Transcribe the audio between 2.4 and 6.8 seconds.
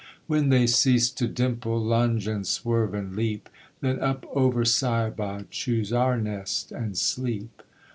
swerve, and leap, Then up over Siabod, Choose our nest,